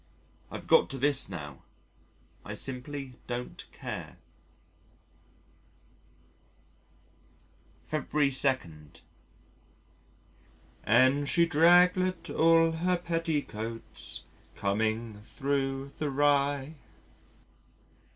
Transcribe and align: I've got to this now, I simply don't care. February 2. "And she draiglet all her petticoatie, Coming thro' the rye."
I've 0.49 0.65
got 0.65 0.89
to 0.89 0.97
this 0.97 1.29
now, 1.29 1.61
I 2.43 2.55
simply 2.55 3.19
don't 3.27 3.63
care. 3.71 4.17
February 7.85 8.31
2. 8.31 8.47
"And 10.83 11.29
she 11.29 11.45
draiglet 11.45 12.31
all 12.31 12.71
her 12.71 12.97
petticoatie, 12.97 14.21
Coming 14.55 15.21
thro' 15.21 15.85
the 15.89 16.09
rye." 16.09 16.73